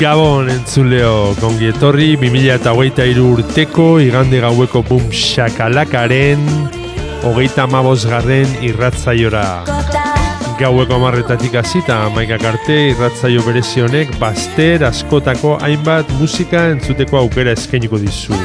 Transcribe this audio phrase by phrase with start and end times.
[0.00, 6.40] Gabon entzuleo kongi etorri 2023 urteko igande gaueko bum shakalakaren
[7.28, 9.42] hogeita amabos garren irratzaiora.
[10.56, 18.00] Gaueko amarretatik hasita amaikak arte irratzaio berezi honek baster askotako hainbat musika entzuteko aukera eskainiko
[18.00, 18.38] dizu.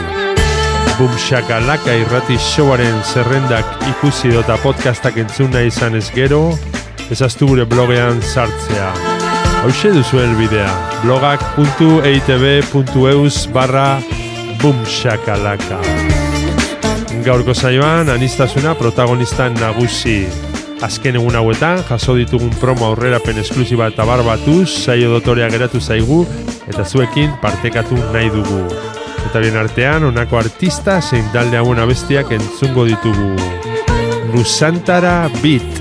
[0.99, 6.49] Bum shakalaka irrati showaren zerrendak ikusi dota podcastak entzun nahi izan ez gero,
[7.15, 8.91] ezaztu gure blogean sartzea.
[9.63, 14.01] Hauxe duzu elbidea, blogak.eitb.eus barra
[14.61, 15.79] bumshakalaka.
[17.25, 20.27] Gaurko zaioan, anistasuna protagonista nagusi.
[20.81, 26.25] Azken egun hauetan, jaso ditugun promo aurrerapen esklusiba eta barbatuz, saio dotorea geratu zaigu,
[26.65, 28.65] eta zuekin partekatu nahi dugu.
[29.29, 33.37] Eta bien artean, honako artista zein talde hauen abestiak entzungo ditugu.
[34.33, 35.71] Nusantara Beat,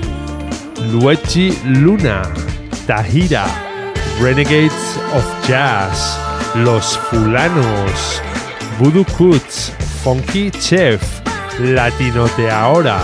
[0.93, 1.49] Luetzi
[1.81, 2.21] Luna,
[2.85, 3.64] Tahira,
[4.19, 6.17] Renegades of Jazz,
[6.55, 8.21] Los Fulanos,
[8.79, 9.71] Voodoo Cuts,
[10.03, 11.01] Funky Chef,
[11.59, 12.99] Latinote Ahora,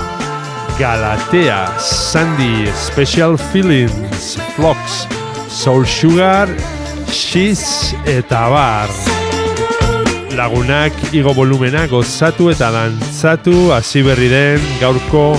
[0.79, 5.07] Galatea, Sandy, Special Feelings, Flux,
[5.49, 6.47] Soul Sugar,
[7.11, 8.89] Shiz eta Bar.
[10.35, 15.35] Lagunak igo volumena gozatu eta dantzatu hasi berri den gaurko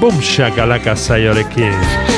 [0.00, 2.13] bumshakalaka zaiorekin.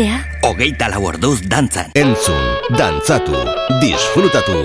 [0.00, 1.90] Gaztea, Hogeita lau orduz dantzan.
[1.92, 2.40] Entzun,
[2.72, 3.36] dantzatu,
[3.82, 4.64] disfrutatu.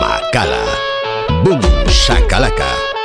[0.00, 0.58] Makala.
[1.44, 2.97] Bum, shakalaka.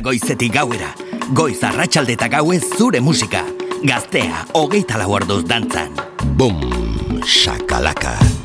[0.00, 0.90] Goizetik gauera.
[1.34, 3.44] Goiz arratsalde eta gauez zure musika.
[3.82, 5.94] Gaztea, hogeita lau orduz dantzan.
[6.38, 6.60] Bum,
[7.26, 8.37] shakalaka.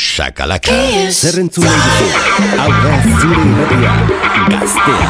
[0.00, 0.72] shakalaka.
[1.20, 2.06] Zer entzun nahi duzu?
[2.60, 3.92] Hau da zure irratia.
[4.50, 5.08] Gaztea.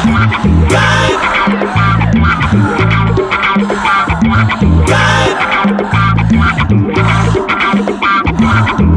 [4.87, 5.31] Time,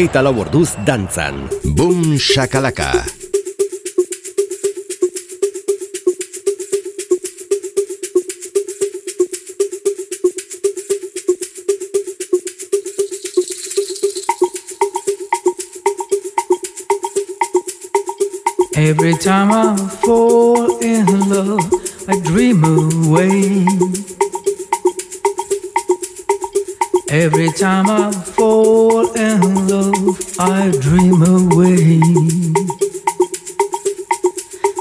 [0.00, 1.34] Hogeita lau orduz dantzan.
[1.76, 3.04] Boom shakalaka.
[18.74, 21.60] Every time I fall in love,
[22.08, 23.66] I dream away.
[27.10, 28.10] Every time I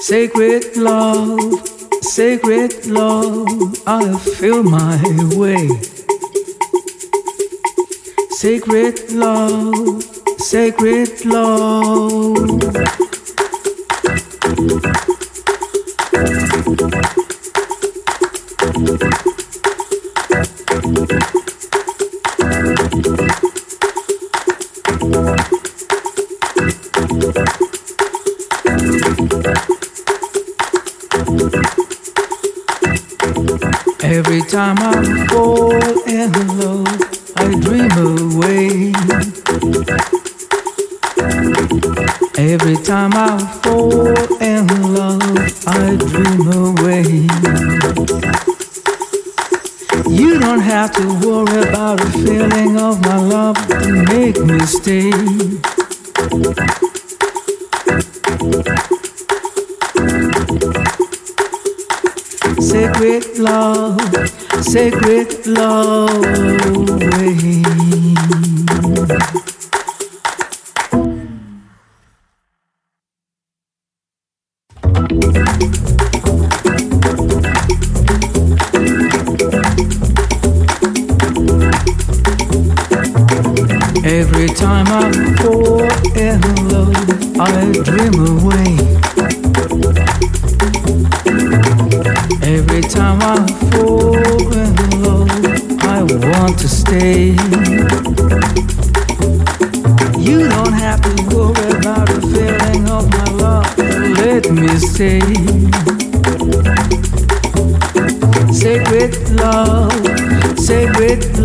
[0.10, 1.68] Sacred love,
[2.02, 3.48] sacred love,
[3.86, 5.00] I feel my
[5.38, 5.68] way.
[8.32, 10.02] Sacred love,
[10.40, 12.40] sacred love.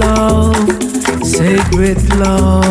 [0.05, 2.65] love, sacred love.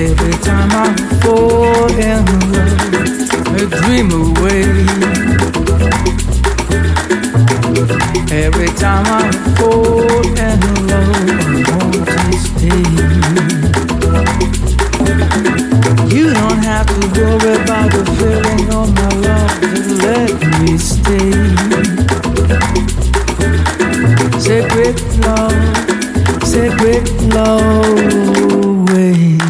[0.00, 2.80] Every time I fall in love,
[3.46, 4.64] I dream away.
[8.32, 12.82] Every time I fall in love, I want to stay.
[16.14, 19.54] You don't have to worry about the feeling of my love,
[20.02, 21.30] let me stay.
[24.50, 26.76] Say great love, say
[27.32, 28.90] love.
[28.90, 29.49] Way.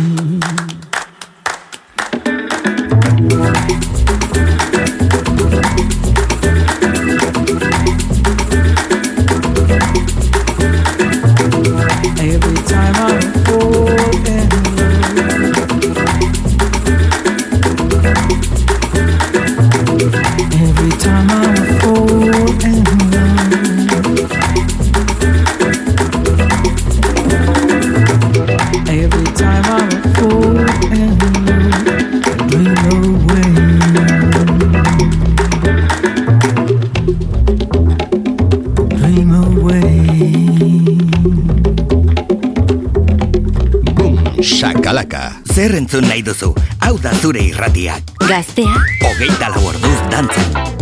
[47.31, 48.03] zure irratiak.
[48.27, 48.75] Gaztea.
[49.13, 50.80] Ogeita lau orduz dantzen.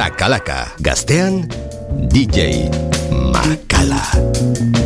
[0.00, 0.72] Boom, shakalaka.
[0.80, 1.44] Gaztean,
[2.08, 2.72] DJ
[3.12, 4.79] Makala.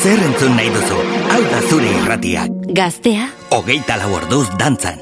[0.00, 0.98] Zer entzun nahi duzu,
[1.28, 2.48] hau da zure irratiak.
[2.78, 4.96] Gaztea, Hogeita lau orduz dantzan.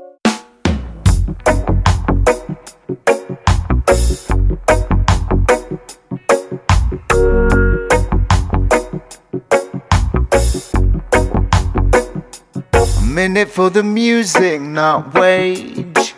[12.74, 16.14] A minute for the music, not wage.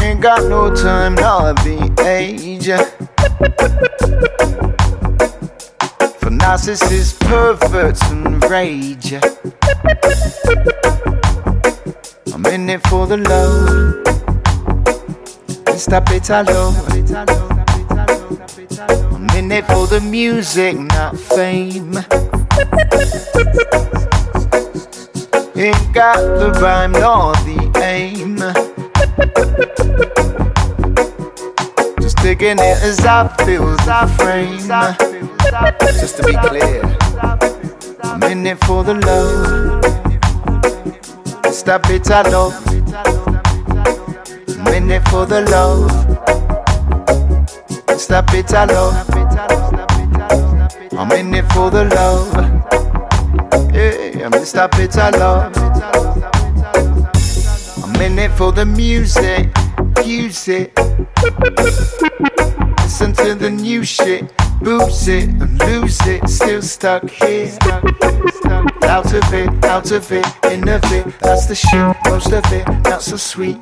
[0.00, 1.76] Ain't got no time, not the
[2.06, 2.70] age.
[6.46, 9.14] Narcissists, perverts, and rage.
[12.32, 14.06] I'm in it for the love.
[16.30, 16.76] I love.
[19.12, 21.96] I'm in it for the music, not fame.
[25.56, 28.36] Ain't got the rhyme nor the aim.
[32.00, 35.15] Just taking it as I feel, as I frame.
[35.80, 36.82] Just to be clear,
[38.02, 39.82] I'm in it for the love.
[41.54, 42.54] Stop it, I love.
[44.58, 45.90] I'm in it for the love.
[47.98, 49.08] Stop it, I love.
[50.92, 52.34] I'm in it for the love.
[53.72, 55.56] Yeah, I'm stop it, I love.
[57.82, 59.48] I'm in it for the music,
[60.04, 60.72] it.
[62.86, 64.32] Listen to the new shit,
[64.62, 66.28] boost it and lose it.
[66.28, 67.52] Still stuck here.
[68.84, 71.04] Out of it, out of it, in of it.
[71.18, 73.58] That's the shit, most of it, not so sweet.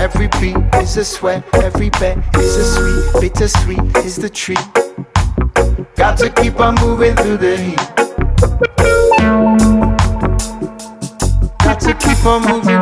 [0.00, 4.66] Every beat is a sweat, every bet is a sweet, bittersweet is the treat.
[5.94, 7.76] Got to keep on moving through the heat.
[11.58, 12.80] Got to keep on moving,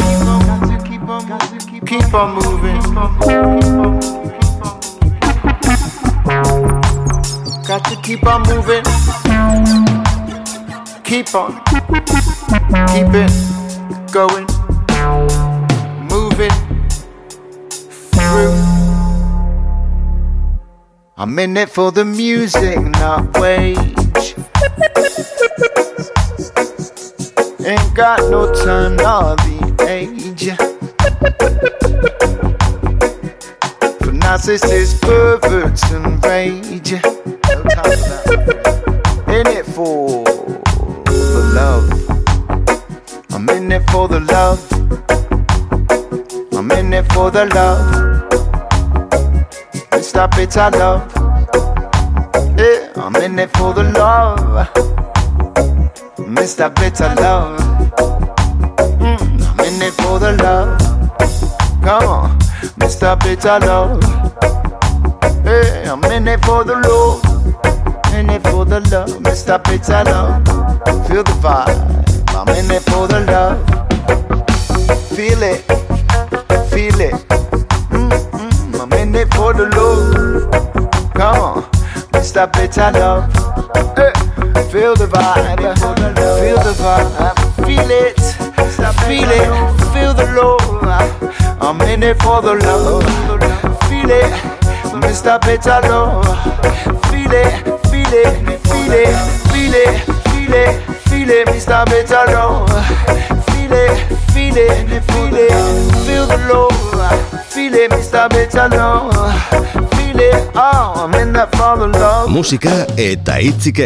[1.85, 2.95] keep on moving.
[2.95, 4.20] Got to
[8.11, 8.83] keep on moving,
[11.05, 11.53] keep on,
[12.89, 14.47] keep it going,
[16.09, 16.51] moving
[18.11, 18.57] through.
[21.17, 24.35] I'm in it for the music, not wage.
[27.65, 30.51] Ain't got no time, nor the age.
[34.01, 37.30] For narcissists, perverts, and rage.
[37.71, 41.89] In it for the love.
[43.31, 44.61] I'm in it for the love.
[46.53, 48.11] I'm in it for the love.
[50.03, 51.13] Stop it, I love.
[52.59, 54.69] Yeah, I'm in it for the love.
[56.19, 56.75] Mr.
[56.75, 57.61] Bitter Love.
[58.99, 60.79] Mm, I'm in it for the love.
[61.83, 62.39] Come on,
[62.81, 63.17] Mr.
[63.21, 64.03] Bitter Love.
[65.45, 67.30] Hey, I'm in it for the love.
[68.31, 69.63] In for the love, Mr.
[69.65, 70.47] Bitter Love.
[71.09, 71.79] Feel the vibe.
[72.37, 73.59] I'm in it for the love.
[75.17, 75.61] Feel it,
[76.71, 77.15] feel it.
[77.91, 80.51] Mm-mm, I'm in it for the love.
[81.15, 81.63] Come on,
[82.13, 82.47] Mr.
[82.53, 83.33] Bitter Love.
[83.97, 84.13] Hey.
[84.71, 85.59] Feel the vibe,
[86.39, 88.17] feel the vibe, feel it,
[89.09, 89.51] feel it,
[89.93, 90.61] feel the love.
[91.61, 93.03] I'm in it for the love,
[93.89, 94.33] feel it,
[95.03, 95.41] Mr.
[95.41, 96.25] Better Love.
[97.11, 97.80] Feel it,
[98.11, 99.15] feel it, feel it,
[99.53, 102.27] feel it, feel it, feel it, Mr.
[102.35, 102.69] Love.
[103.47, 103.99] Feel it,
[104.33, 104.57] feel
[106.05, 107.47] feel the love.
[107.53, 108.29] Feel it, Mr.
[108.73, 109.91] Love.
[109.95, 112.31] Feel it, oh, I'm in that for the love.
[112.31, 113.79] Musika eta hitzik.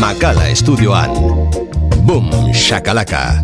[0.00, 1.10] Makala estudioan.
[2.04, 3.40] Boom, shakalaka.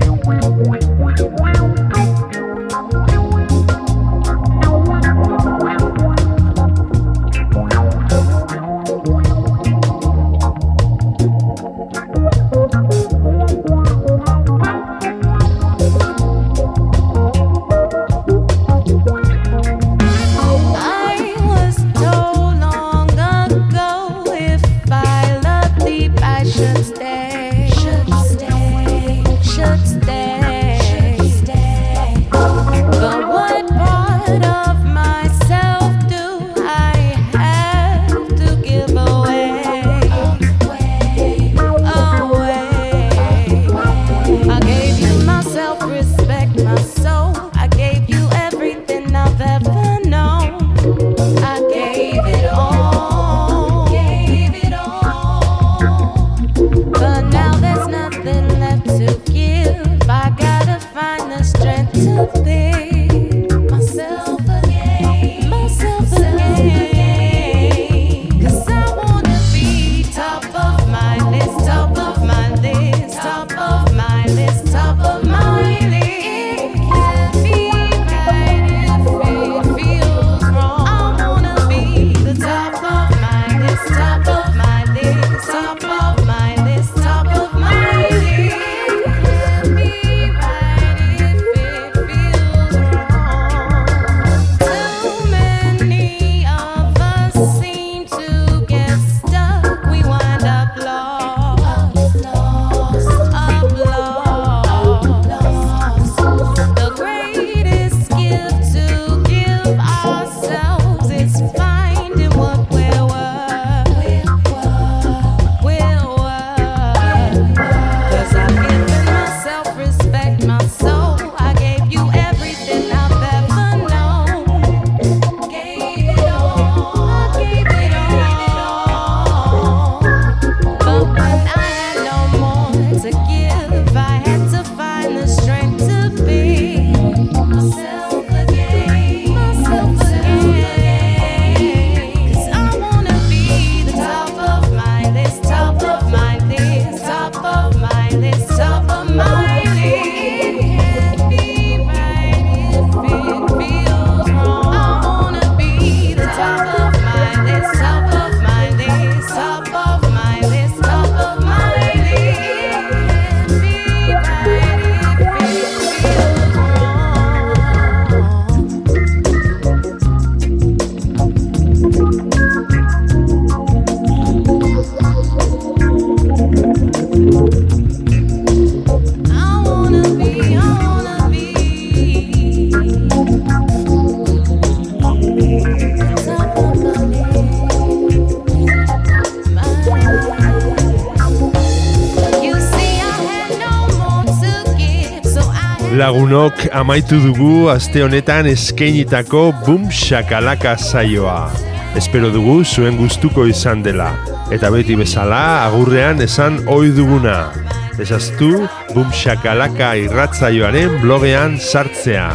[196.45, 201.51] Lagunok amaitu dugu aste honetan eskeinitako bum shakalaka saioa.
[201.97, 204.15] Espero dugu zuen gustuko izan dela.
[204.53, 207.53] Eta beti bezala agurrean esan ohi duguna.
[207.99, 212.33] Ezaztu bum shakalaka irratzaioaren blogean sartzea.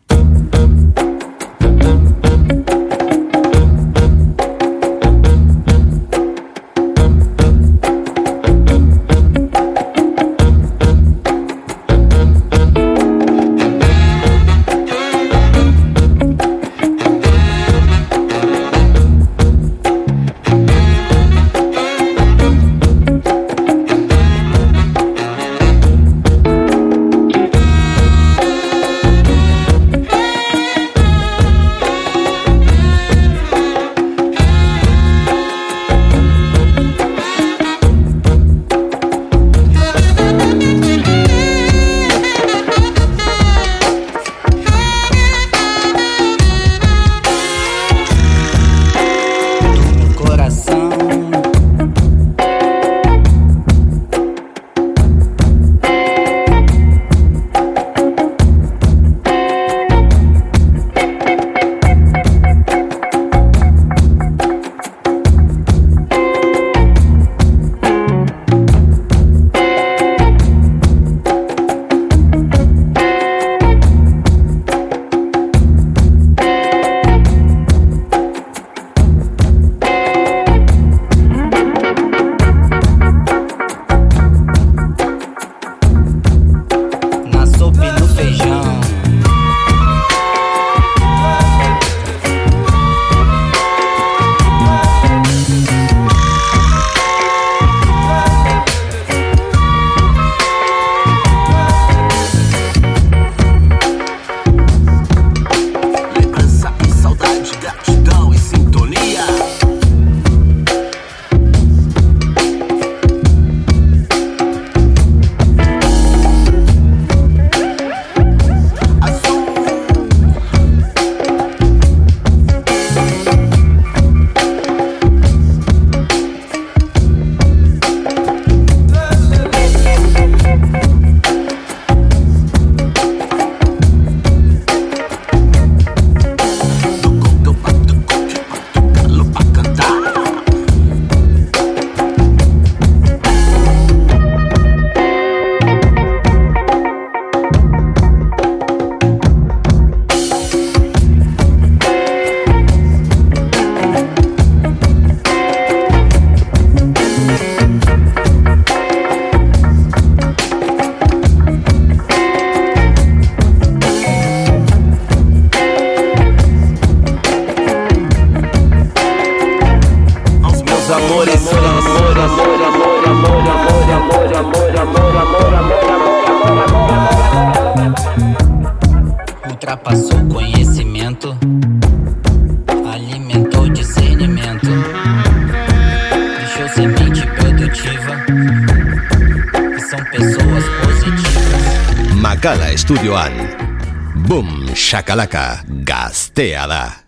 [195.11, 197.00] Makalaka, gaztea da.